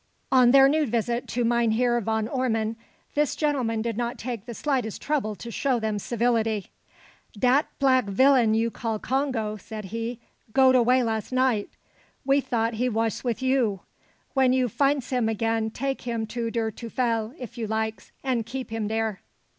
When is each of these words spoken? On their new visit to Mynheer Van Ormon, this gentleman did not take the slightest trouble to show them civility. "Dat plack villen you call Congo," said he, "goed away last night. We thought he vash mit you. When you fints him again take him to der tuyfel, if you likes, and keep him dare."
On 0.31 0.49
their 0.49 0.67
new 0.67 0.87
visit 0.87 1.27
to 1.27 1.45
Mynheer 1.45 2.01
Van 2.01 2.27
Ormon, 2.27 2.75
this 3.13 3.35
gentleman 3.35 3.83
did 3.83 3.97
not 3.97 4.17
take 4.17 4.47
the 4.47 4.55
slightest 4.55 4.99
trouble 4.99 5.35
to 5.35 5.51
show 5.51 5.79
them 5.79 5.99
civility. 5.99 6.71
"Dat 7.37 7.67
plack 7.77 8.07
villen 8.07 8.55
you 8.57 8.71
call 8.71 8.97
Congo," 8.97 9.57
said 9.57 9.85
he, 9.93 10.19
"goed 10.53 10.73
away 10.73 11.03
last 11.03 11.31
night. 11.31 11.69
We 12.25 12.41
thought 12.41 12.73
he 12.73 12.87
vash 12.87 13.23
mit 13.23 13.43
you. 13.43 13.81
When 14.33 14.53
you 14.53 14.69
fints 14.69 15.11
him 15.11 15.29
again 15.29 15.69
take 15.69 16.01
him 16.01 16.25
to 16.33 16.49
der 16.49 16.71
tuyfel, 16.71 17.35
if 17.37 17.55
you 17.59 17.67
likes, 17.67 18.11
and 18.23 18.43
keep 18.43 18.71
him 18.71 18.87
dare." 18.87 19.21